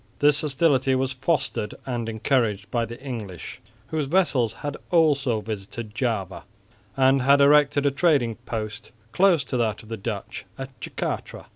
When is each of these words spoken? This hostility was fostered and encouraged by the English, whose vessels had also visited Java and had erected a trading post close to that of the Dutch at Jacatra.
This 0.17 0.41
hostility 0.41 0.95
was 0.95 1.11
fostered 1.11 1.75
and 1.85 2.09
encouraged 2.09 2.71
by 2.71 2.85
the 2.85 2.99
English, 2.99 3.59
whose 3.89 4.07
vessels 4.07 4.51
had 4.65 4.75
also 4.89 5.41
visited 5.41 5.93
Java 5.93 6.43
and 6.97 7.21
had 7.21 7.39
erected 7.39 7.85
a 7.85 7.91
trading 7.91 8.37
post 8.47 8.89
close 9.11 9.43
to 9.43 9.57
that 9.57 9.83
of 9.83 9.89
the 9.89 9.97
Dutch 9.97 10.45
at 10.57 10.69
Jacatra. 10.81 11.45